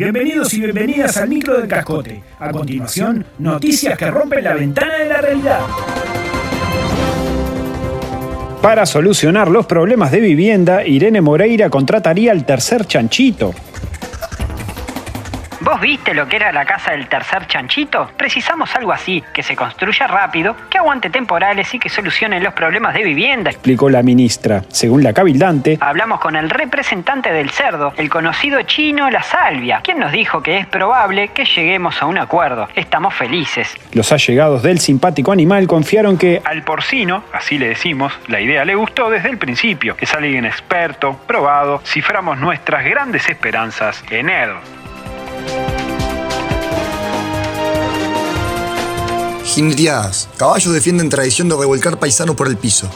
Bienvenidos 0.00 0.54
y 0.54 0.62
bienvenidas 0.62 1.18
al 1.18 1.28
micro 1.28 1.58
del 1.60 1.68
cascote. 1.68 2.22
A 2.38 2.50
continuación, 2.50 3.22
noticias 3.38 3.98
que 3.98 4.10
rompen 4.10 4.42
la 4.42 4.54
ventana 4.54 4.94
de 4.94 5.04
la 5.04 5.20
realidad. 5.20 5.60
Para 8.62 8.86
solucionar 8.86 9.50
los 9.50 9.66
problemas 9.66 10.10
de 10.10 10.20
vivienda, 10.20 10.86
Irene 10.86 11.20
Moreira 11.20 11.68
contrataría 11.68 12.32
al 12.32 12.46
tercer 12.46 12.86
chanchito. 12.86 13.52
¿Vos 15.62 15.78
viste 15.78 16.14
lo 16.14 16.26
que 16.26 16.36
era 16.36 16.52
la 16.52 16.64
casa 16.64 16.92
del 16.92 17.06
tercer 17.06 17.46
chanchito? 17.46 18.10
Precisamos 18.16 18.74
algo 18.74 18.92
así, 18.92 19.22
que 19.34 19.42
se 19.42 19.54
construya 19.54 20.06
rápido, 20.06 20.56
que 20.70 20.78
aguante 20.78 21.10
temporales 21.10 21.74
y 21.74 21.78
que 21.78 21.90
solucione 21.90 22.40
los 22.40 22.54
problemas 22.54 22.94
de 22.94 23.02
vivienda. 23.02 23.50
Explicó 23.50 23.90
la 23.90 24.02
ministra. 24.02 24.62
Según 24.68 25.04
la 25.04 25.12
cabildante, 25.12 25.76
Hablamos 25.80 26.20
con 26.20 26.36
el 26.36 26.48
representante 26.48 27.30
del 27.30 27.50
cerdo, 27.50 27.92
el 27.98 28.08
conocido 28.08 28.62
chino 28.62 29.10
La 29.10 29.22
Salvia, 29.22 29.80
quien 29.84 29.98
nos 29.98 30.12
dijo 30.12 30.42
que 30.42 30.56
es 30.56 30.66
probable 30.66 31.28
que 31.28 31.44
lleguemos 31.44 32.00
a 32.00 32.06
un 32.06 32.16
acuerdo. 32.16 32.68
Estamos 32.74 33.12
felices. 33.12 33.76
los 33.92 34.12
allegados 34.12 34.62
del 34.62 34.78
simpático 34.78 35.30
animal 35.30 35.66
confiaron 35.66 36.16
que 36.16 36.40
Al 36.42 36.62
porcino, 36.62 37.24
así 37.34 37.58
le 37.58 37.68
decimos, 37.68 38.14
la 38.28 38.40
idea 38.40 38.64
le 38.64 38.74
gustó 38.76 39.10
desde 39.10 39.28
el 39.28 39.36
principio. 39.36 39.94
Es 40.00 40.14
alguien 40.14 40.46
experto, 40.46 41.20
probado, 41.26 41.82
ciframos 41.84 42.38
nuestras 42.38 42.82
grandes 42.84 43.28
esperanzas 43.28 44.02
en 44.10 44.30
él. 44.30 44.50
Jineteadas. 49.60 50.26
Caballos 50.38 50.72
defienden 50.72 51.10
tradición 51.10 51.50
de 51.50 51.54
revolcar 51.54 51.98
paisanos 51.98 52.34
por 52.34 52.48
el 52.48 52.56
piso. 52.56 52.88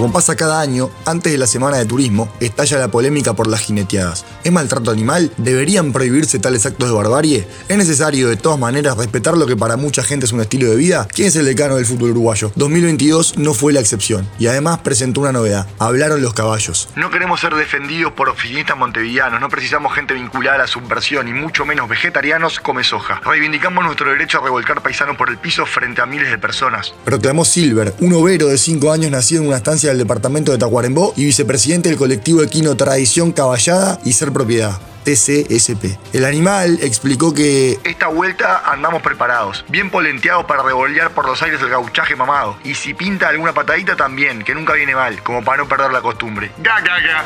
Como 0.00 0.14
pasa 0.14 0.34
cada 0.34 0.62
año, 0.62 0.88
antes 1.04 1.30
de 1.30 1.36
la 1.36 1.46
semana 1.46 1.76
de 1.76 1.84
turismo, 1.84 2.32
estalla 2.40 2.78
la 2.78 2.88
polémica 2.88 3.34
por 3.34 3.46
las 3.46 3.60
jineteadas. 3.60 4.24
¿Es 4.42 4.50
maltrato 4.50 4.90
animal? 4.90 5.30
¿Deberían 5.36 5.92
prohibirse 5.92 6.38
tales 6.38 6.64
actos 6.64 6.88
de 6.88 6.94
barbarie? 6.94 7.46
¿Es 7.68 7.76
necesario 7.76 8.26
de 8.30 8.36
todas 8.36 8.58
maneras 8.58 8.96
respetar 8.96 9.36
lo 9.36 9.46
que 9.46 9.58
para 9.58 9.76
mucha 9.76 10.02
gente 10.02 10.24
es 10.24 10.32
un 10.32 10.40
estilo 10.40 10.70
de 10.70 10.76
vida? 10.76 11.06
¿Quién 11.12 11.28
es 11.28 11.36
el 11.36 11.44
decano 11.44 11.76
del 11.76 11.84
fútbol 11.84 12.12
uruguayo? 12.12 12.50
2022 12.56 13.36
no 13.36 13.52
fue 13.52 13.74
la 13.74 13.80
excepción, 13.80 14.26
y 14.38 14.46
además 14.46 14.78
presentó 14.78 15.20
una 15.20 15.32
novedad. 15.32 15.66
Hablaron 15.78 16.22
los 16.22 16.32
caballos. 16.32 16.88
No 16.96 17.10
queremos 17.10 17.38
ser 17.38 17.54
defendidos 17.54 18.12
por 18.12 18.30
oficinistas 18.30 18.78
montevideanos, 18.78 19.38
no 19.38 19.50
precisamos 19.50 19.94
gente 19.94 20.14
vinculada 20.14 20.56
a 20.56 20.60
la 20.60 20.66
subversión, 20.66 21.28
y 21.28 21.34
mucho 21.34 21.66
menos 21.66 21.90
vegetarianos 21.90 22.58
come 22.58 22.84
soja. 22.84 23.20
Reivindicamos 23.22 23.84
nuestro 23.84 24.10
derecho 24.10 24.38
a 24.38 24.44
revolcar 24.44 24.82
paisanos 24.82 25.18
por 25.18 25.28
el 25.28 25.36
piso 25.36 25.66
frente 25.66 26.00
a 26.00 26.06
miles 26.06 26.30
de 26.30 26.38
personas. 26.38 26.94
Proclamó 27.04 27.44
Silver, 27.44 27.92
un 28.00 28.14
overo 28.14 28.46
de 28.46 28.56
5 28.56 28.90
años 28.90 29.10
nacido 29.10 29.42
en 29.42 29.48
una 29.48 29.58
estancia 29.58 29.89
del 29.90 29.98
departamento 29.98 30.52
de 30.52 30.58
Tacuarembó 30.58 31.12
y 31.16 31.24
vicepresidente 31.24 31.88
del 31.88 31.98
colectivo 31.98 32.42
equino 32.42 32.76
Tradición 32.76 33.32
Caballada 33.32 33.98
y 34.04 34.12
Ser 34.12 34.32
Propiedad. 34.32 34.78
TCSP. 35.04 35.98
El 36.12 36.26
animal 36.26 36.78
explicó 36.82 37.32
que 37.32 37.78
esta 37.84 38.08
vuelta 38.08 38.62
andamos 38.70 39.00
preparados, 39.00 39.64
bien 39.68 39.90
polenteados 39.90 40.44
para 40.44 40.62
revolear 40.62 41.10
por 41.12 41.26
los 41.26 41.40
aires 41.42 41.60
el 41.62 41.70
gauchaje 41.70 42.16
mamado. 42.16 42.56
Y 42.64 42.74
si 42.74 42.92
pinta 42.92 43.28
alguna 43.28 43.54
patadita 43.54 43.96
también, 43.96 44.42
que 44.42 44.54
nunca 44.54 44.74
viene 44.74 44.94
mal, 44.94 45.22
como 45.22 45.42
para 45.42 45.62
no 45.62 45.68
perder 45.68 45.90
la 45.90 46.02
costumbre. 46.02 46.52
Ga, 46.62 46.80
ga, 46.80 47.00
ga. 47.00 47.24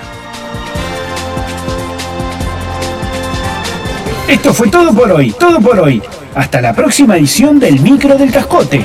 esto 4.34 4.52
fue 4.52 4.68
todo 4.68 4.92
por 4.94 5.10
hoy, 5.12 5.32
todo 5.32 5.60
por 5.60 5.78
hoy. 5.78 6.02
Hasta 6.34 6.60
la 6.60 6.74
próxima 6.74 7.16
edición 7.16 7.58
del 7.58 7.80
micro 7.80 8.16
del 8.16 8.32
cascote. 8.32 8.84